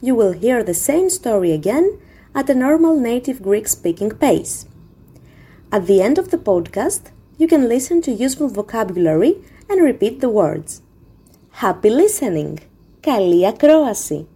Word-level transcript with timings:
you 0.00 0.14
will 0.14 0.32
hear 0.32 0.62
the 0.62 0.74
same 0.74 1.08
story 1.10 1.52
again 1.52 1.98
at 2.34 2.50
a 2.50 2.54
normal 2.54 2.98
native 2.98 3.42
Greek 3.42 3.66
speaking 3.66 4.10
pace. 4.10 4.66
At 5.72 5.86
the 5.86 6.00
end 6.02 6.18
of 6.18 6.30
the 6.30 6.38
podcast, 6.38 7.10
you 7.38 7.46
can 7.46 7.68
listen 7.68 8.00
to 8.02 8.12
useful 8.12 8.48
vocabulary 8.48 9.36
and 9.68 9.82
repeat 9.82 10.20
the 10.20 10.28
words. 10.28 10.82
Happy 11.62 11.90
listening! 11.90 12.58
Καλή 13.00 13.46
ακρόαση! 13.46 14.26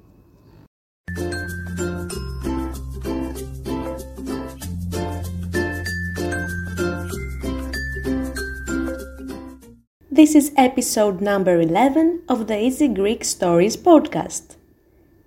This 10.20 10.34
is 10.34 10.52
episode 10.56 11.22
number 11.22 11.60
11 11.60 12.24
of 12.28 12.46
the 12.46 12.58
Easy 12.66 12.88
Greek 12.88 13.24
Stories 13.24 13.76
podcast. 13.76 14.56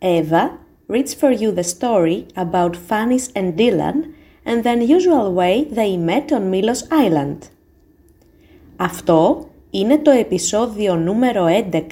Eva 0.00 0.58
reads 0.86 1.12
for 1.14 1.30
you 1.30 1.50
the 1.52 1.64
story 1.64 2.26
about 2.36 2.76
Fannis 2.76 3.30
and 3.34 3.56
Dylan 3.58 4.14
and 4.44 4.62
the 4.64 4.70
unusual 4.70 5.32
way 5.32 5.64
they 5.64 5.96
met 5.96 6.32
on 6.32 6.50
Milos 6.50 6.82
Island. 6.90 7.38
Αυτό 8.76 9.48
είναι 9.70 9.98
το 9.98 10.10
επεισόδιο 10.10 10.96
νούμερο 10.96 11.46
11 11.72 11.82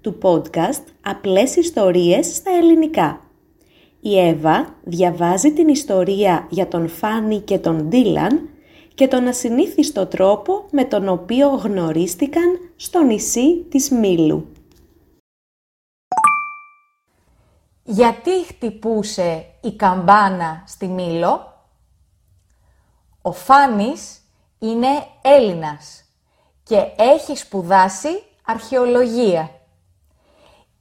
του 0.00 0.18
podcast 0.22 0.82
«Απλές 1.02 1.56
ιστορίες 1.56 2.34
στα 2.34 2.50
ελληνικά». 2.50 3.20
Η 4.00 4.18
Εύα 4.18 4.74
διαβάζει 4.84 5.52
την 5.52 5.68
ιστορία 5.68 6.46
για 6.50 6.68
τον 6.68 6.88
Φάνη 6.88 7.38
και 7.38 7.58
τον 7.58 7.88
Ντίλαν 7.88 8.48
και 8.94 9.08
τον 9.08 9.26
ασυνήθιστο 9.26 10.06
τρόπο 10.06 10.64
με 10.70 10.84
τον 10.84 11.08
οποίο 11.08 11.48
γνωρίστηκαν 11.48 12.58
στο 12.76 13.02
νησί 13.02 13.64
της 13.68 13.90
Μήλου. 13.90 14.46
Γιατί 17.86 18.44
χτυπούσε 18.46 19.46
η 19.60 19.76
καμπάνα 19.76 20.62
στη 20.66 20.86
Μήλο; 20.86 21.52
Ο 23.22 23.32
Φάνης 23.32 24.20
είναι 24.58 25.06
Έλληνας 25.22 26.04
και 26.62 26.92
έχει 26.96 27.36
σπουδάσει 27.36 28.22
αρχαιολογία. 28.44 29.50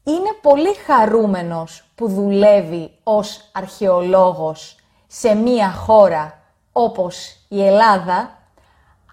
Είναι 0.04 0.34
πολύ 0.42 0.74
χαρούμενος 0.74 1.84
που 1.96 2.08
δουλεύει 2.08 2.92
ως 3.04 3.50
αρχαιολόγος 3.54 4.76
σε 5.08 5.34
μία 5.34 5.72
χώρα 5.72 6.40
όπως 6.72 7.46
η 7.48 7.66
Ελλάδα, 7.66 8.38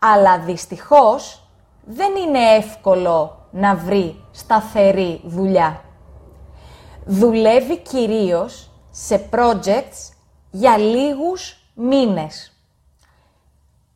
αλλά 0.00 0.38
δυστυχώς 0.38 1.42
δεν 1.84 2.16
είναι 2.16 2.54
εύκολο 2.54 3.46
να 3.50 3.74
βρει 3.74 4.24
σταθερή 4.30 5.20
δουλειά. 5.24 5.84
Δουλεύει 7.12 7.78
κυρίως 7.78 8.70
σε 8.90 9.28
projects 9.32 10.12
για 10.50 10.78
λίγους 10.78 11.56
μήνες. 11.74 12.52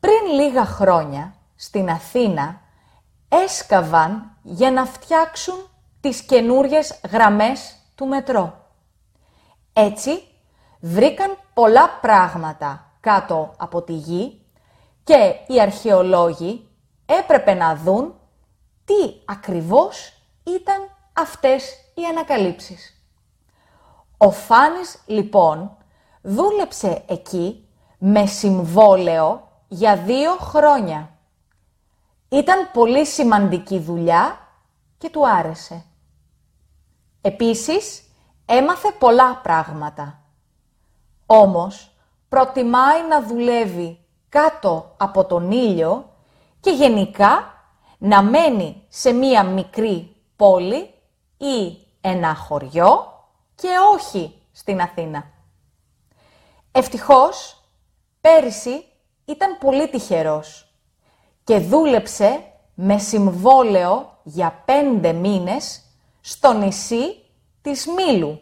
Πριν 0.00 0.40
λίγα 0.40 0.64
χρόνια, 0.64 1.34
στην 1.56 1.90
Αθήνα, 1.90 2.60
έσκαβαν 3.28 4.36
για 4.42 4.70
να 4.70 4.84
φτιάξουν 4.84 5.68
τις 6.00 6.22
καινούριες 6.22 7.00
γραμμές 7.10 7.76
του 7.94 8.06
μετρό. 8.06 8.66
Έτσι, 9.72 10.22
βρήκαν 10.80 11.36
πολλά 11.54 11.88
πράγματα 12.00 12.92
κάτω 13.00 13.54
από 13.56 13.82
τη 13.82 13.92
γη 13.92 14.40
και 15.04 15.34
οι 15.46 15.60
αρχαιολόγοι 15.60 16.68
έπρεπε 17.06 17.54
να 17.54 17.76
δουν 17.76 18.14
τι 18.84 19.14
ακριβώς 19.24 20.12
ήταν 20.44 20.90
αυτές 21.12 21.72
οι 21.94 22.04
ανακαλύψεις. 22.04 22.93
Ο 24.24 24.30
Φάνης 24.30 24.98
λοιπόν 25.06 25.76
δούλεψε 26.22 27.04
εκεί 27.08 27.68
με 27.98 28.26
συμβόλαιο 28.26 29.48
για 29.68 29.96
δύο 29.96 30.36
χρόνια. 30.36 31.10
Ήταν 32.28 32.70
πολύ 32.72 33.06
σημαντική 33.06 33.78
δουλειά 33.78 34.38
και 34.98 35.10
του 35.10 35.28
άρεσε. 35.28 35.84
Επίσης, 37.20 38.02
έμαθε 38.46 38.90
πολλά 38.98 39.40
πράγματα. 39.42 40.20
Όμως, 41.26 41.90
προτιμάει 42.28 43.08
να 43.08 43.22
δουλεύει 43.22 43.98
κάτω 44.28 44.94
από 44.96 45.24
τον 45.24 45.50
ήλιο 45.50 46.10
και 46.60 46.70
γενικά 46.70 47.54
να 47.98 48.22
μένει 48.22 48.84
σε 48.88 49.12
μία 49.12 49.44
μικρή 49.44 50.16
πόλη 50.36 50.94
ή 51.36 51.78
ένα 52.00 52.34
χωριό 52.34 53.08
και 53.54 53.68
όχι 53.94 54.42
στην 54.52 54.80
Αθήνα. 54.80 55.24
Ευτυχώς, 56.72 57.64
πέρυσι 58.20 58.84
ήταν 59.24 59.58
πολύ 59.58 59.88
τυχερός 59.88 60.74
και 61.44 61.58
δούλεψε 61.58 62.44
με 62.74 62.98
συμβόλαιο 62.98 64.18
για 64.22 64.62
πέντε 64.64 65.12
μήνες 65.12 65.82
στο 66.20 66.52
νησί 66.52 67.24
της 67.62 67.86
Μήλου, 67.86 68.40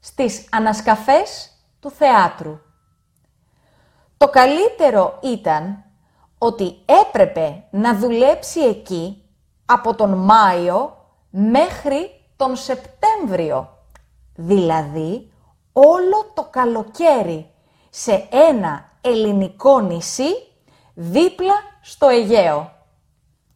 στις 0.00 0.48
ανασκαφές 0.50 1.50
του 1.80 1.90
θεάτρου. 1.90 2.58
Το 4.16 4.28
καλύτερο 4.28 5.18
ήταν 5.22 5.84
ότι 6.38 6.76
έπρεπε 6.84 7.64
να 7.70 7.96
δουλέψει 7.96 8.60
εκεί 8.60 9.24
από 9.66 9.94
τον 9.94 10.14
Μάιο 10.14 10.96
μέχρι 11.30 12.20
τον 12.36 12.56
Σεπτέμβριο. 12.56 13.68
Δηλαδή 14.34 15.32
όλο 15.72 16.30
το 16.34 16.44
καλοκαίρι 16.50 17.50
σε 17.90 18.28
ένα 18.30 18.90
ελληνικό 19.00 19.80
νησί 19.80 20.30
δίπλα 20.94 21.54
στο 21.82 22.08
Αιγαίο. 22.08 22.72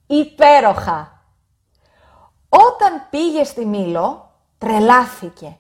Υπέροχα! 0.06 1.22
Όταν 2.49 3.06
πήγε 3.11 3.44
στη 3.44 3.66
Μήλο, 3.66 4.31
τρελάθηκε. 4.59 5.56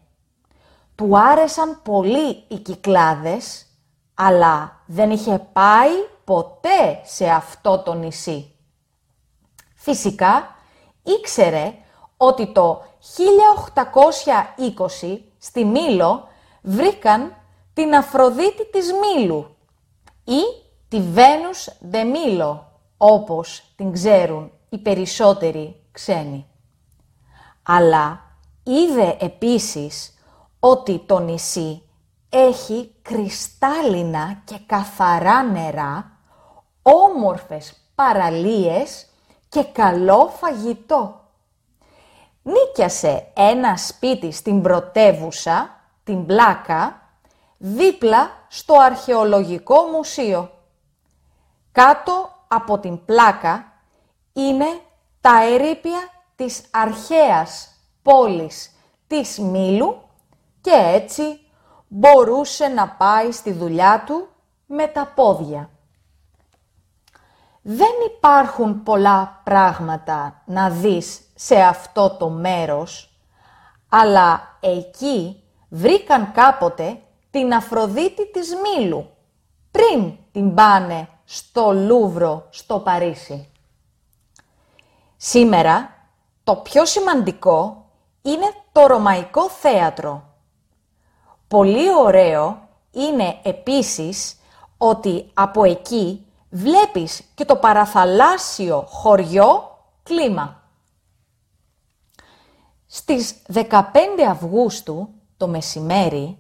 Του 0.94 1.18
άρεσαν 1.18 1.80
πολύ 1.82 2.44
οι 2.48 2.58
κυκλάδες 2.58 3.68
αλλά 4.20 4.82
δεν 4.86 5.10
είχε 5.10 5.38
πάει 5.52 5.90
ποτέ 6.24 7.00
σε 7.04 7.28
αυτό 7.28 7.78
το 7.78 7.94
νησί. 7.94 8.54
Φυσικά, 9.74 10.54
ήξερε 11.02 11.74
ότι 12.16 12.52
το 12.52 12.82
1820 15.02 15.18
στη 15.38 15.64
Μήλο 15.64 16.28
βρήκαν 16.62 17.36
την 17.74 17.94
Αφροδίτη 17.94 18.70
της 18.70 18.92
Μήλου 18.92 19.56
ή 20.24 20.40
τη 20.88 21.00
Βένους 21.00 21.70
Δε 21.80 22.04
Μήλο, 22.04 22.72
όπως 22.96 23.72
την 23.76 23.92
ξέρουν 23.92 24.52
οι 24.68 24.78
περισσότεροι 24.78 25.80
ξένοι. 25.92 26.46
Αλλά 27.62 28.20
είδε 28.62 29.16
επίσης 29.20 30.18
ότι 30.60 31.02
το 31.06 31.18
νησί 31.18 31.82
έχει 32.28 32.94
κρυστάλλινα 33.02 34.42
και 34.44 34.58
καθαρά 34.66 35.42
νερά, 35.42 36.12
όμορφες 36.82 37.72
παραλίες 37.94 39.06
και 39.48 39.64
καλό 39.64 40.32
φαγητό. 40.36 41.27
Νίκιασε 42.42 43.32
ένα 43.36 43.76
σπίτι 43.76 44.32
στην 44.32 44.62
πρωτεύουσα, 44.62 45.80
την 46.04 46.26
Πλάκα, 46.26 47.02
δίπλα 47.58 48.30
στο 48.48 48.74
Αρχαιολογικό 48.74 49.82
Μουσείο. 49.82 50.50
Κάτω 51.72 52.30
από 52.48 52.78
την 52.78 53.04
Πλάκα 53.04 53.72
είναι 54.32 54.66
τα 55.20 55.42
ερήπια 55.42 55.98
της 56.36 56.62
αρχαίας 56.70 57.68
πόλης 58.02 58.70
της 59.06 59.38
Μήλου 59.38 60.02
και 60.60 60.74
έτσι 60.94 61.40
μπορούσε 61.88 62.68
να 62.68 62.88
πάει 62.88 63.32
στη 63.32 63.52
δουλειά 63.52 64.02
του 64.06 64.28
με 64.66 64.86
τα 64.86 65.12
πόδια. 65.14 65.70
Δεν 67.70 67.90
υπάρχουν 68.16 68.82
πολλά 68.82 69.40
πράγματα 69.44 70.42
να 70.44 70.70
δεις 70.70 71.20
σε 71.34 71.60
αυτό 71.60 72.10
το 72.10 72.28
μέρος, 72.28 73.18
αλλά 73.88 74.56
εκεί 74.60 75.42
βρήκαν 75.68 76.32
κάποτε 76.32 77.00
την 77.30 77.54
Αφροδίτη 77.54 78.30
της 78.30 78.48
Μήλου, 78.54 79.10
πριν 79.70 80.12
την 80.32 80.54
πάνε 80.54 81.08
στο 81.24 81.72
Λούβρο 81.72 82.46
στο 82.50 82.78
Παρίσι. 82.78 83.52
Σήμερα 85.16 85.90
το 86.44 86.56
πιο 86.56 86.84
σημαντικό 86.84 87.86
είναι 88.22 88.52
το 88.72 88.86
Ρωμαϊκό 88.86 89.48
Θέατρο. 89.48 90.22
Πολύ 91.48 91.94
ωραίο 91.94 92.68
είναι 92.90 93.38
επίσης 93.42 94.38
ότι 94.78 95.30
από 95.34 95.64
εκεί 95.64 96.22
βλέπεις 96.50 97.22
και 97.34 97.44
το 97.44 97.56
παραθαλάσσιο 97.56 98.80
χωριό 98.88 99.78
κλίμα. 100.02 100.62
Στις 102.86 103.42
15 103.52 103.70
Αυγούστου 104.28 105.08
το 105.36 105.48
μεσημέρι, 105.48 106.38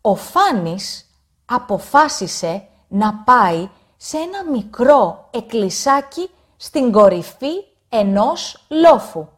ο 0.00 0.14
Φάνης 0.14 1.10
αποφάσισε 1.44 2.68
να 2.88 3.14
πάει 3.14 3.68
σε 3.96 4.16
ένα 4.16 4.50
μικρό 4.50 5.28
εκκλησάκι 5.30 6.30
στην 6.56 6.92
κορυφή 6.92 7.52
ενός 7.88 8.66
λόφου, 8.68 9.28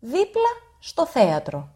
δίπλα 0.00 0.50
στο 0.78 1.06
θέατρο. 1.06 1.68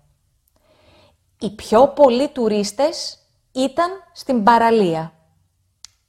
Οι 1.38 1.50
πιο 1.50 1.88
πολλοί 1.88 2.28
τουρίστες 2.28 3.18
ήταν 3.52 3.90
στην 4.12 4.42
παραλία. 4.42 5.12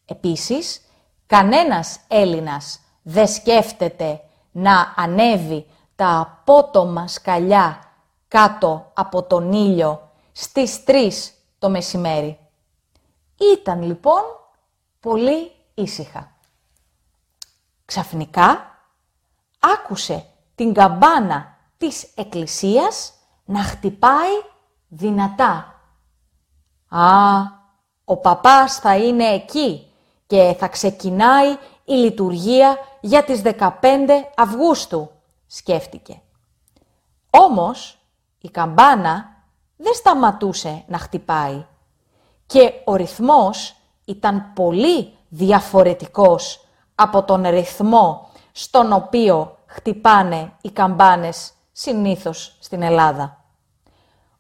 Επίσης, 0.06 0.85
κανένας 1.28 2.00
Έλληνας 2.08 2.80
δεν 3.02 3.28
σκέφτεται 3.28 4.22
να 4.52 4.94
ανέβει 4.96 5.66
τα 5.96 6.20
απότομα 6.20 7.08
σκαλιά 7.08 7.80
κάτω 8.28 8.92
από 8.94 9.24
τον 9.24 9.54
ήλιο 9.54 10.12
στις 10.32 10.84
3 10.88 11.12
το 11.60 11.70
μεσημέρι. 11.70 12.40
Ήταν 13.54 13.82
λοιπόν 13.82 14.22
πολύ 15.00 15.52
ήσυχα. 15.74 16.32
Ξαφνικά 17.86 18.76
άκουσε 19.60 20.26
την 20.56 20.74
καμπάνα 20.74 21.58
της 21.78 22.12
εκκλησίας 22.16 23.14
να 23.46 23.64
χτυπάει 23.64 24.42
δυνατά. 24.88 25.80
«Α, 26.90 27.42
ο 28.06 28.18
παπάς 28.18 28.76
θα 28.76 28.98
είναι 28.98 29.26
εκεί 29.26 29.92
και 30.28 30.56
θα 30.60 30.68
ξεκινάει 30.68 31.52
η 31.84 31.94
λειτουργία 31.94 32.78
για 33.00 33.24
τις 33.24 33.42
15 33.42 33.72
Αυγούστου», 34.36 35.12
σκέφτηκε. 35.48 36.22
Όμως, 37.30 37.98
η 38.42 38.50
καμπάνα 38.50 39.44
δεν 39.78 39.94
σταματούσε 39.94 40.84
να 40.88 40.98
χτυπάει 40.98 41.66
και 42.46 42.74
ο 42.86 42.96
ρυθμός 42.96 43.76
ήταν 44.06 44.52
πολύ 44.54 45.14
διαφορετικός 45.30 46.66
από 46.96 47.24
τον 47.24 47.48
ρυθμό 47.48 48.30
στον 48.52 48.94
οποίο 48.94 49.58
χτυπάνε 49.66 50.52
οι 50.62 50.72
καμπάνες 50.72 51.54
συνήθως 51.72 52.58
στην 52.60 52.82
Ελλάδα. 52.82 53.44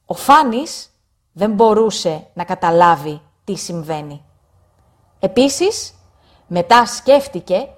Ο 0.05 0.13
Φάνης 0.13 0.89
δεν 1.31 1.51
μπορούσε 1.51 2.27
να 2.33 2.43
καταλάβει 2.43 3.21
τι 3.43 3.55
συμβαίνει. 3.55 4.23
Επίσης, 5.25 5.93
μετά 6.47 6.85
σκέφτηκε 6.85 7.69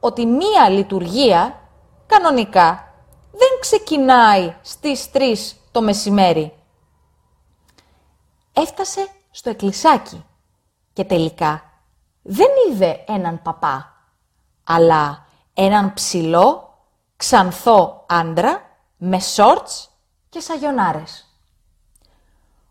ότι 0.00 0.26
μία 0.26 0.68
λειτουργία 0.68 1.60
κανονικά 2.06 2.94
δεν 3.30 3.48
ξεκινάει 3.60 4.54
στις 4.62 5.10
3 5.12 5.36
το 5.72 5.82
μεσημέρι. 5.82 6.52
Έφτασε 8.52 9.08
στο 9.30 9.50
εκκλησάκι 9.50 10.24
και 10.92 11.04
τελικά 11.04 11.62
δεν 12.22 12.48
είδε 12.70 13.04
έναν 13.06 13.42
παπά, 13.42 13.92
αλλά 14.64 15.26
έναν 15.54 15.94
ψηλό, 15.94 16.78
ξανθό 17.16 18.04
άντρα 18.08 18.62
με 18.96 19.20
σόρτς 19.20 19.90
και 20.28 20.40
σαγιονάρες. 20.40 21.38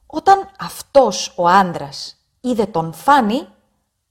Όταν 0.06 0.50
αυτός 0.60 1.34
ο 1.36 1.48
άντρας 1.48 2.18
είδε 2.42 2.66
τον 2.66 2.94
Φάνη, 2.94 3.48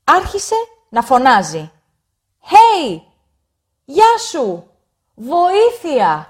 άρχισε 0.04 0.54
να 0.88 1.02
φωνάζει 1.02 1.70
«Hey! 2.40 3.00
Γεια 3.84 4.18
σου! 4.28 4.70
Βοήθεια!» 5.14 6.26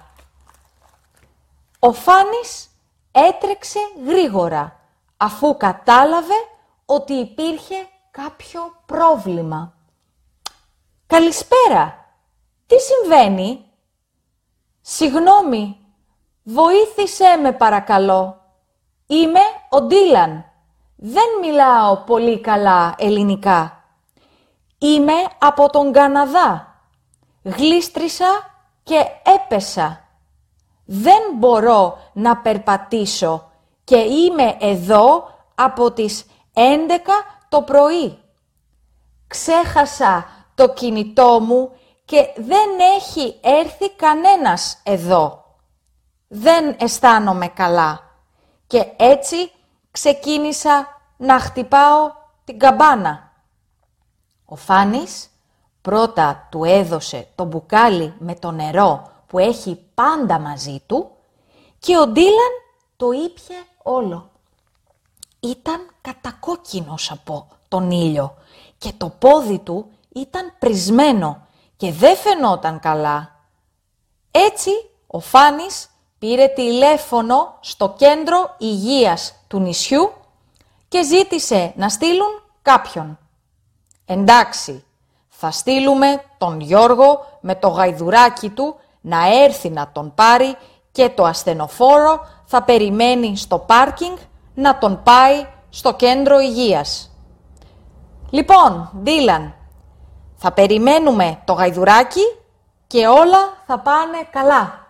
Ο 1.79 1.93
Φάνης 1.93 2.69
έτρεξε 3.13 3.79
γρήγορα, 4.07 4.81
αφού 5.17 5.57
κατάλαβε 5.57 6.35
ότι 6.87 7.13
υπήρχε 7.13 7.89
κάποιο 8.11 8.83
πρόβλημα. 8.87 9.75
«Καλησπέρα! 11.07 12.07
Τι 12.67 12.75
συμβαίνει» 12.79 13.67
«Συγγνώμη, 14.81 15.83
βοήθησέ 16.43 17.37
με 17.43 17.53
παρακαλώ. 17.53 18.41
Είμαι 19.07 19.41
ο 19.69 19.81
Ντίλαν. 19.81 20.52
Δεν 21.05 21.25
μιλάω 21.41 21.97
πολύ 21.97 22.41
καλά 22.41 22.95
ελληνικά. 22.99 23.85
Είμαι 24.79 25.13
από 25.39 25.71
τον 25.71 25.93
Καναδά. 25.93 26.81
Γλίστρισα 27.43 28.27
και 28.83 29.05
έπεσα. 29.35 30.09
Δεν 30.85 31.21
μπορώ 31.35 31.99
να 32.13 32.37
περπατήσω 32.37 33.51
και 33.85 33.97
είμαι 33.97 34.57
εδώ 34.61 35.29
από 35.55 35.93
τις 35.93 36.27
11 36.55 36.61
το 37.49 37.63
πρωί. 37.63 38.19
Ξέχασα 39.27 40.27
το 40.55 40.69
κινητό 40.69 41.41
μου 41.41 41.71
και 42.05 42.33
δεν 42.37 42.69
έχει 42.97 43.41
έρθει 43.41 43.91
κανένας 43.91 44.81
εδώ. 44.83 45.45
Δεν 46.29 46.77
αισθάνομαι 46.79 47.49
καλά 47.49 48.01
και 48.67 48.87
έτσι 48.97 49.51
ξεκίνησα 49.93 51.01
να 51.17 51.39
χτυπάω 51.39 52.13
την 52.45 52.59
καμπάνα. 52.59 53.33
Ο 54.45 54.57
Φάνης 54.57 55.31
πρώτα 55.83 56.49
του 56.51 56.65
έδωσε 56.65 57.29
το 57.35 57.45
μπουκάλι 57.45 58.15
με 58.19 58.35
το 58.35 58.51
νερό 58.51 59.11
που 59.27 59.39
έχει 59.39 59.87
πάντα 59.95 60.39
μαζί 60.39 60.83
του 60.87 61.11
και 61.79 61.99
ο 61.99 62.07
Ντίλαν 62.07 62.53
το 62.97 63.11
ήπια 63.11 63.65
όλο. 63.83 64.31
Ήταν 65.41 65.91
κατακόκκινος 66.01 67.11
από 67.11 67.49
τον 67.69 67.91
ήλιο 67.91 68.35
και 68.79 68.93
το 68.97 69.09
πόδι 69.09 69.59
του 69.59 69.91
ήταν 70.15 70.55
πρισμένο 70.59 71.47
και 71.77 71.93
δεν 71.93 72.17
φαινόταν 72.17 72.81
καλά. 72.81 73.41
Έτσι 74.31 74.71
ο 75.07 75.21
Φάνης 75.21 75.89
πήρε 76.23 76.47
τηλέφωνο 76.47 77.57
στο 77.61 77.95
κέντρο 77.97 78.55
υγείας 78.59 79.35
του 79.49 79.61
νησιού 79.61 80.13
και 80.89 81.05
ζήτησε 81.05 81.73
να 81.77 81.89
στείλουν 81.89 82.43
κάποιον. 82.63 83.19
Εντάξει, 84.07 84.85
θα 85.29 85.51
στείλουμε 85.51 86.25
τον 86.39 86.61
Γιώργο 86.61 87.39
με 87.41 87.55
το 87.55 87.69
γαϊδουράκι 87.69 88.49
του 88.49 88.77
να 89.01 89.43
έρθει 89.43 89.71
να 89.71 89.91
τον 89.93 90.15
πάρει 90.15 90.57
και 90.93 91.09
το 91.09 91.25
ασθενοφόρο 91.25 92.27
θα 92.45 92.63
περιμένει 92.63 93.37
στο 93.37 93.59
πάρκινγκ 93.59 94.17
να 94.55 94.79
τον 94.79 95.03
πάει 95.03 95.47
στο 95.71 95.95
κέντρο 95.95 96.39
υγείας. 96.39 97.11
Λοιπόν, 98.31 98.91
Ντίλαν, 99.03 99.55
θα 100.37 100.53
περιμένουμε 100.53 101.39
το 101.45 101.53
γαϊδουράκι 101.53 102.37
και 102.87 103.07
όλα 103.07 103.63
θα 103.67 103.79
πάνε 103.79 104.19
καλά. 104.31 104.82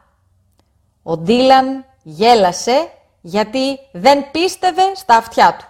Ο 1.02 1.16
Ντίλαν 1.16 1.84
γέλασε 2.02 2.92
γιατί 3.20 3.78
δεν 3.92 4.30
πίστευε 4.30 4.94
στα 4.94 5.16
αυτιά 5.16 5.56
του. 5.58 5.64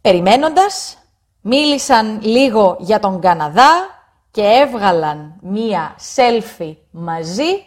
Περιμένοντας, 0.00 0.98
μίλησαν 1.40 2.20
λίγο 2.22 2.76
για 2.80 3.00
τον 3.00 3.20
Καναδά 3.20 3.70
και 4.30 4.42
έβγαλαν 4.42 5.38
μία 5.40 5.96
selfie 6.16 6.76
μαζί 6.90 7.66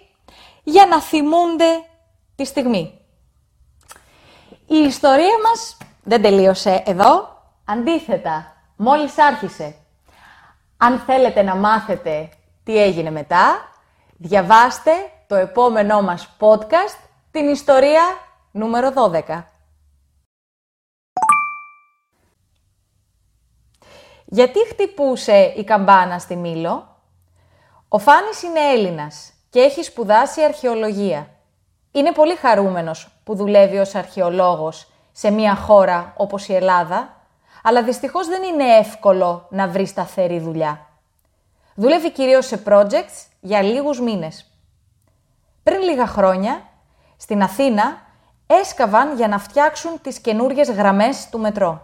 για 0.63 0.85
να 0.85 1.01
θυμούνται 1.01 1.85
τη 2.35 2.45
στιγμή. 2.45 2.99
Η 4.67 4.77
ιστορία 4.77 5.37
μας 5.49 5.77
δεν 6.03 6.21
τελείωσε 6.21 6.83
εδώ, 6.85 7.41
αντίθετα, 7.65 8.55
μόλις 8.75 9.17
άρχισε. 9.17 9.75
Αν 10.77 10.99
θέλετε 10.99 11.41
να 11.41 11.55
μάθετε 11.55 12.29
τι 12.63 12.77
έγινε 12.77 13.11
μετά, 13.11 13.71
διαβάστε 14.17 14.91
το 15.31 15.37
επόμενό 15.37 16.01
μας 16.01 16.29
podcast, 16.39 16.99
την 17.31 17.49
ιστορία 17.49 18.03
νούμερο 18.51 18.93
12. 18.95 19.43
Γιατί 24.25 24.67
χτυπούσε 24.67 25.53
η 25.57 25.63
καμπάνα 25.63 26.19
στη 26.19 26.35
Μήλο; 26.35 26.97
Ο 27.87 27.97
Φάνης 27.97 28.43
είναι 28.43 28.59
Έλληνας 28.59 29.33
και 29.49 29.59
έχει 29.59 29.83
σπουδάσει 29.83 30.43
αρχαιολογία. 30.43 31.29
Είναι 31.91 32.11
πολύ 32.11 32.35
χαρούμενος 32.35 33.21
που 33.23 33.35
δουλεύει 33.35 33.77
ως 33.77 33.95
αρχαιολόγος 33.95 34.87
σε 35.11 35.31
μια 35.31 35.55
χώρα 35.55 36.13
όπως 36.17 36.47
η 36.47 36.55
Ελλάδα, 36.55 37.21
αλλά 37.63 37.83
δυστυχώς 37.83 38.27
δεν 38.27 38.43
είναι 38.43 38.77
εύκολο 38.77 39.47
να 39.49 39.67
βρει 39.67 39.85
σταθερή 39.85 40.39
δουλειά. 40.39 40.87
Δουλεύει 41.75 42.11
κυρίως 42.11 42.45
σε 42.45 42.63
projects 42.65 43.25
για 43.39 43.61
λίγους 43.61 44.01
μήνες. 44.01 44.50
Πριν 45.63 45.81
λίγα 45.81 46.07
χρόνια, 46.07 46.69
στην 47.17 47.41
Αθήνα 47.43 48.01
έσκαβαν 48.47 49.15
για 49.15 49.27
να 49.27 49.39
φτιάξουν 49.39 50.01
τις 50.01 50.19
καινούργιες 50.19 50.71
γραμμές 50.71 51.29
του 51.29 51.39
μετρό. 51.39 51.81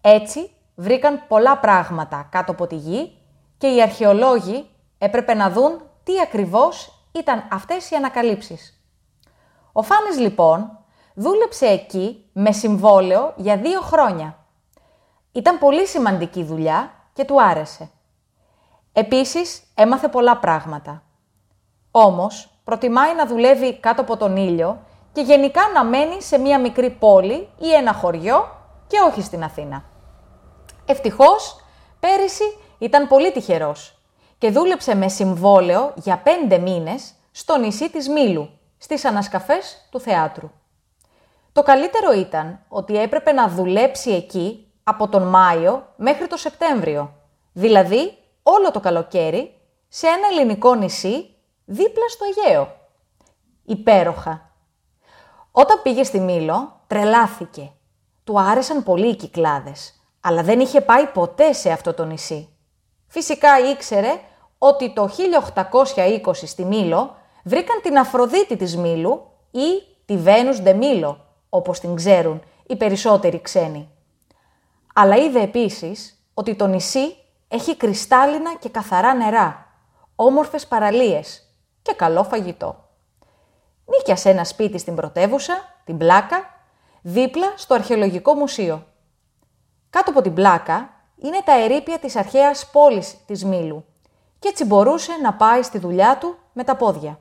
Έτσι, 0.00 0.50
βρήκαν 0.74 1.24
πολλά 1.28 1.58
πράγματα 1.58 2.28
κάτω 2.30 2.52
από 2.52 2.66
τη 2.66 2.76
γη 2.76 3.18
και 3.58 3.66
οι 3.66 3.82
αρχαιολόγοι 3.82 4.70
έπρεπε 4.98 5.34
να 5.34 5.50
δουν 5.50 5.82
τι 6.04 6.20
ακριβώς 6.20 7.06
ήταν 7.12 7.48
αυτές 7.50 7.90
οι 7.90 7.94
ανακαλύψεις. 7.94 8.82
Ο 9.72 9.82
Φάνης 9.82 10.18
λοιπόν 10.18 10.78
δούλεψε 11.14 11.66
εκεί 11.66 12.30
με 12.32 12.52
συμβόλαιο 12.52 13.32
για 13.36 13.56
δύο 13.56 13.80
χρόνια. 13.80 14.36
Ήταν 15.32 15.58
πολύ 15.58 15.86
σημαντική 15.86 16.44
δουλειά 16.44 16.92
και 17.12 17.24
του 17.24 17.42
άρεσε. 17.42 17.90
Επίσης 18.92 19.62
έμαθε 19.74 20.08
πολλά 20.08 20.36
πράγματα. 20.36 21.02
Όμως 21.90 22.51
προτιμάει 22.72 23.14
να 23.14 23.26
δουλεύει 23.26 23.78
κάτω 23.78 24.00
από 24.00 24.16
τον 24.16 24.36
ήλιο 24.36 24.82
και 25.12 25.20
γενικά 25.20 25.60
να 25.74 25.84
μένει 25.84 26.22
σε 26.22 26.38
μία 26.38 26.60
μικρή 26.60 26.90
πόλη 26.90 27.48
ή 27.58 27.74
ένα 27.74 27.92
χωριό 27.92 28.48
και 28.86 28.96
όχι 29.08 29.22
στην 29.22 29.44
Αθήνα. 29.44 29.84
Ευτυχώς, 30.86 31.56
πέρυσι 32.00 32.56
ήταν 32.78 33.08
πολύ 33.08 33.32
τυχερός 33.32 33.98
και 34.38 34.50
δούλεψε 34.50 34.94
με 34.94 35.08
συμβόλαιο 35.08 35.92
για 35.94 36.18
πέντε 36.18 36.58
μήνες 36.58 37.14
στο 37.30 37.58
νησί 37.58 37.90
της 37.90 38.08
Μήλου, 38.08 38.50
στις 38.78 39.04
ανασκαφές 39.04 39.88
του 39.90 40.00
θεάτρου. 40.00 40.50
Το 41.52 41.62
καλύτερο 41.62 42.12
ήταν 42.12 42.64
ότι 42.68 42.96
έπρεπε 42.96 43.32
να 43.32 43.48
δουλέψει 43.48 44.10
εκεί 44.10 44.72
από 44.84 45.08
τον 45.08 45.22
Μάιο 45.22 45.86
μέχρι 45.96 46.26
το 46.26 46.36
Σεπτέμβριο, 46.36 47.12
δηλαδή 47.52 48.18
όλο 48.42 48.70
το 48.70 48.80
καλοκαίρι 48.80 49.60
σε 49.88 50.06
ένα 50.06 50.26
ελληνικό 50.32 50.74
νησί 50.74 51.26
δίπλα 51.64 52.08
στο 52.08 52.24
Αιγαίο. 52.24 52.76
Υπέροχα. 53.64 54.50
Όταν 55.52 55.82
πήγε 55.82 56.04
στη 56.04 56.20
Μήλο, 56.20 56.80
τρελάθηκε. 56.86 57.72
Του 58.24 58.40
άρεσαν 58.40 58.82
πολύ 58.82 59.08
οι 59.08 59.16
κυκλάδες, 59.16 60.00
αλλά 60.20 60.42
δεν 60.42 60.60
είχε 60.60 60.80
πάει 60.80 61.06
ποτέ 61.06 61.52
σε 61.52 61.70
αυτό 61.70 61.94
το 61.94 62.04
νησί. 62.04 62.48
Φυσικά 63.06 63.58
ήξερε 63.70 64.20
ότι 64.58 64.92
το 64.92 65.10
1820 66.24 66.32
στη 66.32 66.64
Μήλο 66.64 67.16
βρήκαν 67.44 67.80
την 67.82 67.98
Αφροδίτη 67.98 68.56
της 68.56 68.76
Μήλου 68.76 69.30
ή 69.50 69.82
τη 70.04 70.16
Βένους 70.16 70.60
Ντε 70.60 70.72
Μήλο, 70.72 71.24
όπως 71.48 71.80
την 71.80 71.94
ξέρουν 71.94 72.42
οι 72.66 72.76
περισσότεροι 72.76 73.40
ξένοι. 73.40 73.90
Αλλά 74.94 75.16
είδε 75.16 75.40
επίσης 75.40 76.24
ότι 76.34 76.54
το 76.54 76.66
νησί 76.66 77.16
έχει 77.48 77.76
κρυστάλλινα 77.76 78.54
και 78.54 78.68
καθαρά 78.68 79.14
νερά, 79.14 79.66
όμορφες 80.16 80.66
παραλίες 80.66 81.51
και 81.82 81.92
καλό 81.92 82.24
φαγητό. 82.24 82.88
Νίκιασε 83.84 84.30
ένα 84.30 84.44
σπίτι 84.44 84.78
στην 84.78 84.94
πρωτεύουσα, 84.94 85.54
την 85.84 85.98
Πλάκα, 85.98 86.50
δίπλα 87.02 87.52
στο 87.56 87.74
Αρχαιολογικό 87.74 88.34
Μουσείο. 88.34 88.86
Κάτω 89.90 90.10
από 90.10 90.22
την 90.22 90.34
Πλάκα 90.34 90.90
είναι 91.16 91.42
τα 91.44 91.60
ερήπια 91.60 91.98
της 91.98 92.16
αρχαίας 92.16 92.70
πόλης 92.70 93.16
της 93.26 93.44
Μήλου 93.44 93.84
και 94.38 94.48
έτσι 94.48 94.64
μπορούσε 94.64 95.12
να 95.22 95.34
πάει 95.34 95.62
στη 95.62 95.78
δουλειά 95.78 96.18
του 96.18 96.36
με 96.52 96.64
τα 96.64 96.76
πόδια. 96.76 97.18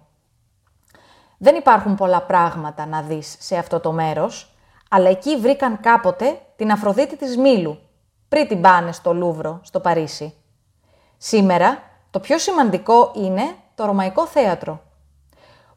Δεν 1.38 1.56
υπάρχουν 1.56 1.96
πολλά 1.96 2.22
πράγματα 2.22 2.86
να 2.86 3.02
δεις 3.02 3.36
σε 3.40 3.58
αυτό 3.58 3.80
το 3.80 3.92
μέρος, 3.92 4.56
αλλά 4.90 5.10
εκεί 5.10 5.38
βρήκαν 5.38 5.80
κάποτε 5.80 6.42
την 6.56 6.72
Αφροδίτη 6.72 7.18
της 7.18 7.38
Μήλου, 7.38 7.80
πριν 8.30 8.48
την 8.48 8.62
πάνε 8.62 8.92
στο 8.92 9.14
Λούβρο, 9.14 9.60
στο 9.64 9.80
Παρίσι. 9.80 10.34
Σήμερα, 11.18 11.84
το 12.12 12.20
πιο 12.20 12.38
σημαντικό 12.38 13.12
είναι 13.16 13.56
το 13.76 13.86
Ρωμαϊκό 13.86 14.28
Θέατρο. 14.28 14.82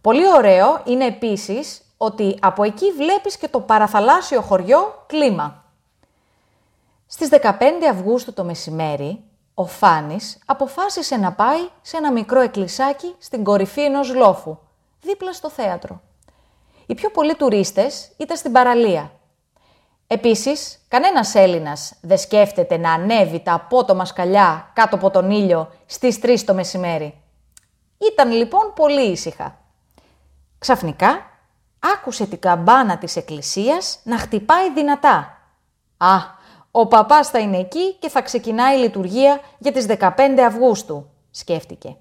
Πολύ 0.01 0.29
ωραίο 0.29 0.81
είναι 0.85 1.07
επίσης 1.07 1.83
ότι 1.97 2.39
από 2.41 2.63
εκεί 2.63 2.93
βλέπεις 2.93 3.37
και 3.37 3.49
το 3.49 3.61
παραθαλάσσιο 3.61 4.41
χωριό 4.41 5.05
Κλίμα. 5.07 5.65
Στις 7.07 7.29
15 7.29 7.41
Αυγούστου 7.91 8.33
το 8.33 8.45
μεσημέρι, 8.45 9.25
ο 9.55 9.67
Φάνης 9.67 10.39
αποφάσισε 10.47 11.17
να 11.17 11.33
πάει 11.33 11.69
σε 11.83 11.97
ένα 11.97 12.13
μικρό 12.13 12.41
εκκλησάκι 12.41 13.15
στην 13.19 13.45
κορυφή 13.45 13.85
ενός 13.85 14.15
λόφου, 14.15 14.59
δίπλα 15.01 15.33
στο 15.33 15.51
θέατρο. 15.51 16.01
Οι 16.87 16.95
πιο 16.95 17.11
πολλοί 17.11 17.35
τουρίστες 17.35 18.11
ήταν 18.17 18.37
στην 18.37 18.53
παραλία. 18.53 19.11
Επίσης, 20.07 20.85
κανένας 20.89 21.35
Έλληνας 21.35 21.95
δεν 22.01 22.19
σκέφτεται 22.19 22.77
να 22.77 22.93
ανέβει 22.93 23.41
τα 23.41 23.53
απότομα 23.53 24.05
σκαλιά 24.05 24.71
κάτω 24.73 24.97
από 24.97 25.11
τον 25.11 25.31
ήλιο 25.31 25.71
στις 25.87 26.19
3 26.23 26.45
το 26.45 26.55
μεσημέρι. 26.55 27.24
Ήταν 28.13 28.31
λοιπόν 28.31 28.73
πολύ 28.75 29.11
ήσυχα. 29.11 29.59
Ξαφνικά 30.59 31.27
άκουσε 31.79 32.27
την 32.27 32.39
καμπάνα 32.39 32.99
της 32.99 33.17
εκκλησίας 33.17 33.99
να 34.03 34.19
χτυπάει 34.19 34.73
δυνατά. 34.73 35.39
«Α, 35.97 36.17
ο 36.71 36.87
παπάς 36.87 37.29
θα 37.29 37.39
είναι 37.39 37.59
εκεί 37.59 37.95
και 37.95 38.09
θα 38.09 38.23
ξεκινάει 38.23 38.77
η 38.77 38.81
λειτουργία 38.81 39.41
για 39.59 39.73
τις 39.73 39.87
15 39.87 40.41
Αυγούστου», 40.47 41.11
σκέφτηκε. 41.31 41.97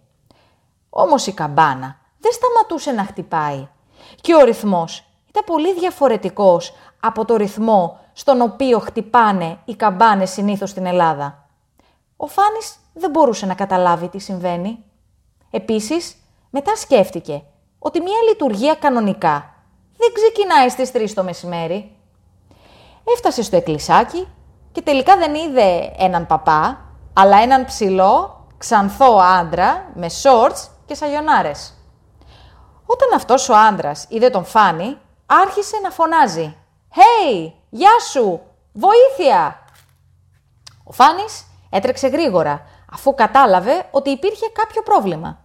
Όμως 0.90 1.28
η 1.28 1.34
καμπάνα 1.34 2.00
δεν 2.20 2.32
σταματούσε 2.32 2.92
να 2.92 3.04
χτυπάει 3.04 3.68
και 4.22 4.36
ο 4.36 4.44
ρυθμός 4.44 5.06
ήταν 5.30 5.44
πολύ 5.46 5.74
διαφορετικός 5.74 6.74
από 7.00 7.26
το 7.26 7.36
ρυθμό 7.36 8.00
στον 8.14 8.42
οποίο 8.42 8.80
χτυπάνε 8.80 9.58
οι 9.66 9.76
καμπάνες 9.76 10.30
συνήθως 10.30 10.70
στην 10.70 10.86
Ελλάδα. 10.86 11.48
Ο 12.18 12.28
Φάνης 12.28 12.76
δεν 12.94 13.10
μπορούσε 13.10 13.46
να 13.46 13.54
καταλάβει 13.54 14.08
τι 14.08 14.20
συμβαίνει. 14.20 14.84
Επίσης, 15.56 16.16
μετά 16.50 16.76
σκέφτηκε 16.76 17.44
ότι 17.80 18.02
μια 18.02 18.22
λειτουργία 18.30 18.76
κανονικά 18.76 19.54
δεν 19.98 20.14
ξεκινάει 20.14 20.70
στις 20.70 20.92
3 20.94 21.14
το 21.14 21.24
μεσημέρι. 21.24 21.96
Έφτασε 23.04 23.42
στο 23.44 23.56
εκκλησάκι 23.56 24.28
και 24.72 24.82
τελικά 24.82 25.18
δεν 25.18 25.36
είδε 25.36 25.94
έναν 25.98 26.28
παπά, 26.28 26.86
αλλά 27.14 27.38
έναν 27.38 27.66
ψηλό, 27.66 28.46
ξανθό 28.58 29.18
άντρα 29.40 29.92
με 29.94 30.10
σόρτς 30.10 30.70
και 30.86 30.96
σαγιονάρες. 30.96 31.74
Όταν 32.86 33.10
αυτός 33.16 33.50
ο 33.50 33.56
άντρας 33.56 34.06
είδε 34.10 34.30
τον 34.30 34.46
Φάνη, 34.46 34.98
άρχισε 35.26 35.80
να 35.84 35.90
φωνάζει 35.90 36.58
«Hey, 36.96 37.52
γεια 37.70 38.00
σου, 38.12 38.42
βοήθεια!» 38.74 39.60
Ο 40.84 40.92
Φάνης 40.92 41.46
έτρεξε 41.70 42.08
γρήγορα, 42.08 42.66
αφού 42.94 43.16
κατάλαβε 43.16 43.88
ότι 43.92 44.10
υπήρχε 44.10 44.50
κάποιο 44.50 44.82
πρόβλημα. 44.82 45.43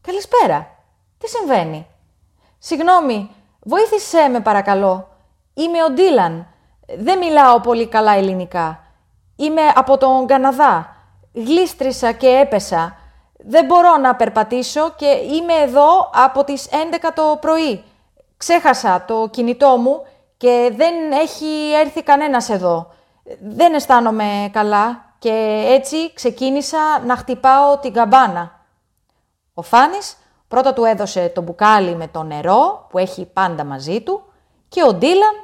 «Καλησπέρα, 0.00 0.76
τι 1.18 1.28
συμβαίνει» 1.28 1.86
«Συγγνώμη, 2.58 3.30
βοήθησέ 3.60 4.28
με 4.28 4.40
παρακαλώ. 4.40 5.08
Είμαι 5.54 5.82
ο 5.82 5.90
Ντίλαν. 5.90 6.46
Δεν 6.98 7.18
μιλάω 7.18 7.60
πολύ 7.60 7.86
καλά 7.86 8.12
ελληνικά. 8.12 8.82
Είμαι 9.36 9.62
από 9.74 9.98
τον 9.98 10.26
Καναδά. 10.26 10.96
Γλίστρισα 11.34 12.12
και 12.12 12.28
έπεσα. 12.28 12.96
Δεν 13.38 13.64
μπορώ 13.64 13.96
να 13.96 14.14
περπατήσω 14.14 14.92
και 14.96 15.06
είμαι 15.06 15.52
εδώ 15.52 16.10
από 16.14 16.44
τις 16.44 16.68
11 16.70 17.10
το 17.14 17.38
πρωί. 17.40 17.84
Ξέχασα 18.36 19.04
το 19.06 19.28
κινητό 19.30 19.76
μου 19.76 20.02
και 20.36 20.72
δεν 20.76 21.12
έχει 21.12 21.72
έρθει 21.80 22.02
κανένας 22.02 22.48
εδώ. 22.48 22.92
Δεν 23.40 23.74
αισθάνομαι 23.74 24.50
καλά 24.52 25.04
και 25.18 25.64
έτσι 25.68 26.12
ξεκίνησα 26.12 26.78
να 27.04 27.16
χτυπάω 27.16 27.78
την 27.78 27.92
καμπάνα. 27.92 28.59
Ο 29.60 29.62
Φάνης 29.62 30.16
πρώτα 30.48 30.72
του 30.72 30.84
έδωσε 30.84 31.28
το 31.28 31.40
μπουκάλι 31.40 31.96
με 31.96 32.08
το 32.08 32.22
νερό 32.22 32.86
που 32.90 32.98
έχει 32.98 33.26
πάντα 33.26 33.64
μαζί 33.64 34.00
του 34.00 34.22
και 34.68 34.82
ο 34.82 34.94
Ντίλαν 34.94 35.34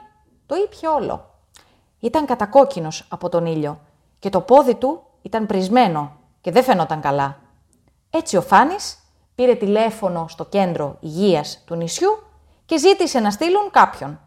το 0.46 0.54
ήπια 0.54 0.92
όλο. 0.92 1.30
Ήταν 2.00 2.26
κατακόκκινος 2.26 3.06
από 3.08 3.28
τον 3.28 3.46
ήλιο 3.46 3.80
και 4.18 4.30
το 4.30 4.40
πόδι 4.40 4.74
του 4.74 5.02
ήταν 5.22 5.46
πρισμένο 5.46 6.12
και 6.40 6.50
δεν 6.50 6.62
φαινόταν 6.62 7.00
καλά. 7.00 7.38
Έτσι 8.10 8.36
ο 8.36 8.42
Φάνης 8.42 8.98
πήρε 9.34 9.54
τηλέφωνο 9.54 10.26
στο 10.28 10.44
κέντρο 10.44 10.96
υγείας 11.00 11.62
του 11.66 11.74
νησιού 11.74 12.22
και 12.64 12.78
ζήτησε 12.78 13.20
να 13.20 13.30
στείλουν 13.30 13.70
κάποιον. 13.70 14.20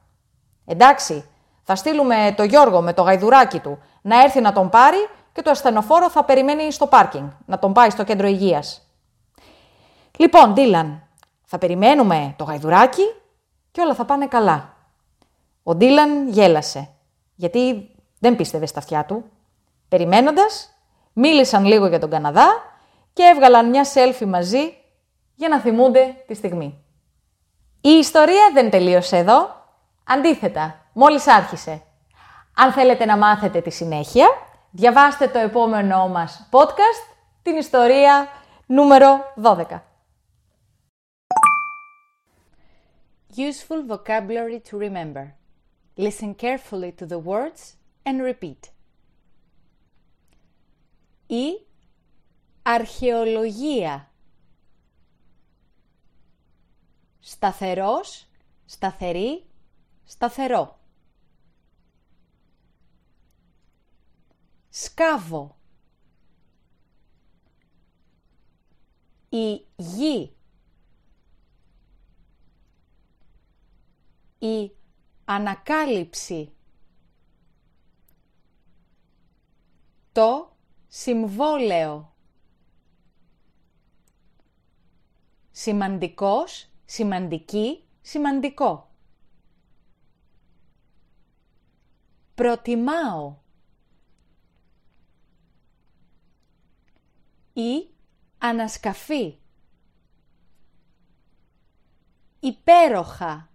Εντάξει, 0.66 1.30
θα 1.64 1.76
στείλουμε 1.76 2.34
το 2.38 2.44
Γιώργο 2.44 2.82
με 2.82 2.94
το 2.94 3.02
γαϊδουράκι 3.02 3.60
του 3.60 3.80
να 4.02 4.22
έρθει 4.22 4.42
να 4.42 4.52
τον 4.52 4.70
πάρει 4.70 5.10
και 5.34 5.42
το 5.42 5.50
ασθενοφόρο 5.50 6.10
θα 6.10 6.24
περιμένει 6.24 6.72
στο 6.72 6.88
πάρκινγκ, 6.88 7.30
να 7.46 7.60
τον 7.60 7.74
πάει 7.74 7.90
στο 7.90 8.04
κέντρο 8.04 8.28
υγείας. 8.28 8.84
Λοιπόν, 10.20 10.54
Ντίλαν, 10.54 11.08
θα 11.46 11.58
περιμένουμε 11.58 12.34
το 12.38 12.44
γαϊδουράκι 12.44 13.02
και 13.72 13.82
όλα 13.82 13.94
θα 13.94 14.06
πάνε 14.06 14.28
καλά. 14.28 14.74
Ο 15.64 15.76
Ντίλαν 15.76 16.30
γέλασε, 16.30 16.90
γιατί 17.36 17.92
δεν 18.20 18.36
πίστευε 18.36 18.66
στα 18.66 18.80
αυτιά 18.80 19.06
του. 19.06 19.24
Περιμένοντας, 19.90 20.70
μίλησαν 21.14 21.66
λίγο 21.66 21.88
για 21.88 22.00
τον 22.00 22.10
Καναδά 22.10 22.48
και 23.14 23.24
έβγαλαν 23.24 23.70
μια 23.70 23.86
σέλφι 23.86 24.26
μαζί 24.26 24.78
για 25.36 25.50
να 25.50 25.60
θυμούνται 25.60 26.24
τη 26.28 26.34
στιγμή. 26.34 26.84
Η 27.82 27.90
ιστορία 27.90 28.50
δεν 28.54 28.70
τελείωσε 28.70 29.18
εδώ. 29.18 29.66
Αντίθετα, 30.04 30.86
μόλις 30.94 31.28
άρχισε. 31.28 31.82
Αν 32.56 32.72
θέλετε 32.72 33.06
να 33.06 33.18
μάθετε 33.18 33.62
τη 33.62 33.70
συνέχεια, 33.70 34.28
διαβάστε 34.72 35.28
το 35.28 35.40
επόμενό 35.40 36.08
μας 36.08 36.50
podcast, 36.52 37.16
την 37.42 37.56
ιστορία 37.56 38.28
νούμερο 38.66 39.34
12. 39.44 39.82
Useful 43.36 43.84
vocabulary 43.84 44.60
to 44.60 44.78
remember. 44.78 45.36
Listen 45.98 46.34
carefully 46.34 46.92
to 46.94 47.06
the 47.06 47.20
words 47.20 47.76
and 48.06 48.22
repeat. 48.22 48.72
Η 51.28 51.66
αρχαιολογία. 52.62 54.12
Σταθερός, 57.20 58.28
σταθερή, 58.66 59.46
σταθερό. 60.04 60.80
Σκάβο. 64.70 65.58
Η 69.30 69.66
γη. 69.76 70.34
Η 74.40 74.72
ανακάλυψη. 75.26 76.54
Το 80.12 80.58
συμβόλαιο. 80.88 82.14
Σημαντικός, 85.52 86.70
σημαντική, 86.86 87.84
σημαντικό. 88.02 88.92
Προτιμάω. 92.36 93.38
Ή 97.54 97.90
ανασκαφή. 98.38 99.38
Υπέροχα. 102.40 103.49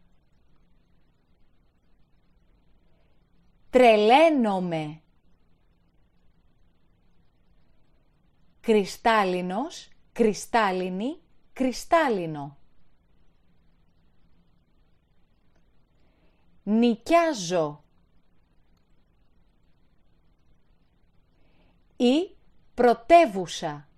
Τρελαίνομαι. 3.75 5.00
Κρυστάλλινος, 8.61 9.88
κρυστάλλινη, 10.12 11.21
κρυστάλλινο. 11.52 12.57
Νοικιάζω. 16.62 17.85
Ή 21.97 22.37
πρωτεύουσα. 22.75 23.88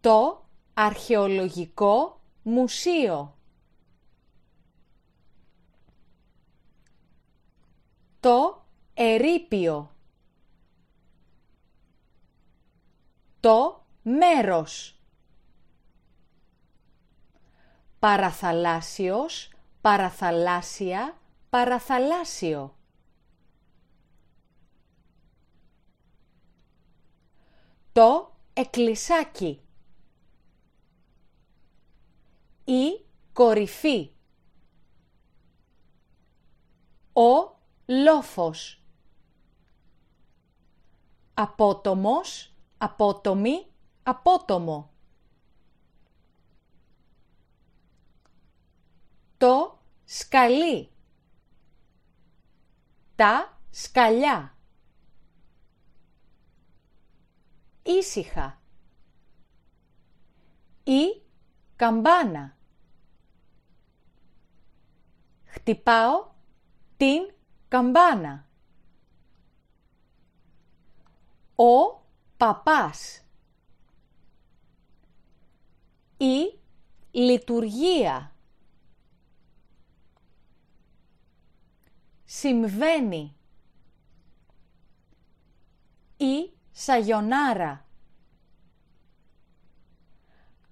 Το 0.00 0.46
αρχαιολογικό 0.74 2.20
μουσείο. 2.42 3.36
Το 8.22 8.64
ερείπιο. 8.94 9.94
Το 13.40 13.84
μέρος. 14.02 14.98
Παραθαλάσσιος, 17.98 19.50
παραθαλάσσια, 19.80 21.20
παραθαλάσσιο. 21.50 22.76
Το 27.92 28.34
εκκλησάκι. 28.52 29.60
Η 32.64 33.04
κορυφή. 33.32 34.10
Ο 37.12 37.60
λόφος. 37.86 38.82
Απότομος, 41.34 42.54
απότομη, 42.78 43.66
απότομο. 44.02 44.90
Το 49.38 49.78
σκαλί. 50.04 50.90
Τα 53.16 53.58
σκαλιά. 53.70 54.56
Ήσυχα. 57.82 58.60
Η 60.84 61.22
καμπάνα. 61.76 62.56
Χτυπάω 65.44 66.30
την 66.96 67.32
καμπάνα. 67.72 68.48
Ο 71.54 72.00
παπάς. 72.36 73.24
Η 76.16 76.60
λειτουργία. 77.10 78.34
Συμβαίνει. 82.24 83.36
Η 86.16 86.52
σαγιονάρα. 86.72 87.86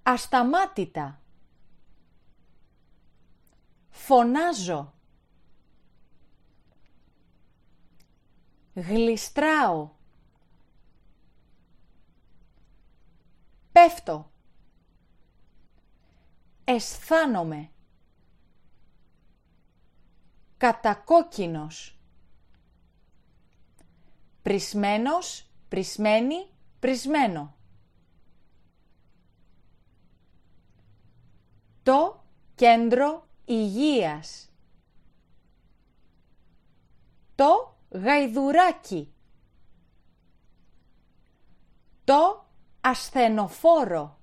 Ασταμάτητα. 0.03 1.23
Φωνάζω. 3.91 5.00
Γλιστράω. 8.75 9.91
Πέφτω. 13.73 14.31
Αισθάνομαι. 16.65 17.71
Κατακόκκινος. 20.57 21.99
Πρισμένος, 24.43 25.51
πρισμένη, 25.69 26.47
πρισμένο. 26.81 27.55
Το 31.83 32.25
κέντρο 32.55 33.27
υγείας. 33.45 34.51
Το 37.35 37.77
γαϊδουράκι. 37.91 39.13
Το 42.05 42.47
ασθενοφόρο. 42.81 44.19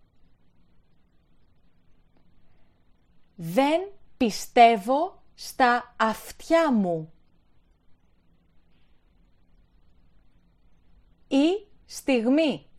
Δεν 3.35 3.91
πιστεύω 4.17 5.23
στα 5.33 5.95
αυτιά 5.97 6.73
μου. 6.73 7.13
Η 11.27 11.67
στιγμή. 11.85 12.69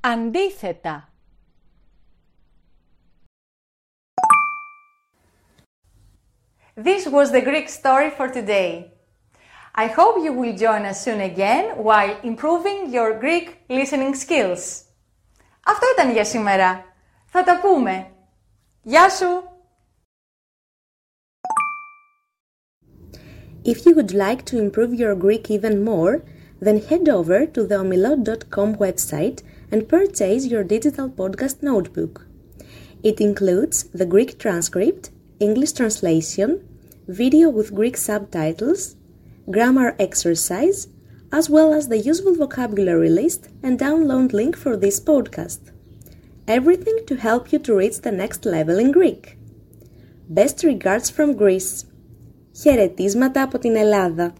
Αντίθετα. 0.00 1.12
This 6.75 7.05
was 7.07 7.31
the 7.31 7.41
Greek 7.41 7.67
story 7.69 8.09
for 8.09 8.27
today. 8.27 8.91
I 9.73 9.87
hope 9.87 10.23
you 10.23 10.33
will 10.33 10.55
join 10.55 10.85
us 10.85 11.03
soon 11.03 11.21
again 11.21 11.65
while 11.77 12.17
improving 12.23 12.91
your 12.91 13.19
Greek 13.19 13.47
listening 13.69 14.13
skills. 14.15 14.85
Αυτό 15.65 15.85
ήταν 15.97 16.11
για 16.11 16.25
σήμερα. 16.25 16.85
Θα 17.25 17.43
τα 17.43 17.59
πούμε. 17.59 18.11
Γεια 18.81 19.09
σου! 19.09 19.43
If 23.63 23.85
you 23.85 23.93
would 23.95 24.13
like 24.13 24.43
to 24.45 24.57
improve 24.57 24.93
your 24.93 25.15
Greek 25.15 25.51
even 25.51 25.83
more, 25.83 26.23
then 26.59 26.81
head 26.89 27.07
over 27.07 27.45
to 27.45 27.61
the 27.67 27.75
omilot.com 27.75 28.75
website 28.77 29.43
and 29.71 29.87
purchase 29.87 30.47
your 30.47 30.63
digital 30.63 31.07
podcast 31.09 31.61
notebook. 31.61 32.25
It 33.03 33.21
includes 33.21 33.83
the 33.99 34.05
Greek 34.05 34.39
transcript, 34.39 35.11
English 35.39 35.73
translation, 35.73 36.49
video 37.07 37.49
with 37.49 37.75
Greek 37.75 37.97
subtitles, 37.97 38.95
grammar 39.49 39.95
exercise, 39.99 40.87
as 41.31 41.49
well 41.49 41.73
as 41.73 41.87
the 41.87 41.97
useful 41.97 42.35
vocabulary 42.35 43.09
list 43.09 43.49
and 43.63 43.79
download 43.79 44.33
link 44.33 44.57
for 44.57 44.75
this 44.77 44.99
podcast. 44.99 45.71
everything 46.47 46.97
to 47.07 47.15
help 47.15 47.51
you 47.51 47.59
to 47.59 47.75
reach 47.75 48.01
the 48.01 48.11
next 48.11 48.45
level 48.45 48.77
in 48.79 48.91
Greek. 48.91 49.37
Best 50.29 50.63
regards 50.63 51.09
from 51.09 51.35
Greece. 51.35 51.85
Χαιρετίσματα 52.51 53.41
από 53.41 53.57
την 53.57 53.75
Ελλάδα. 53.75 54.33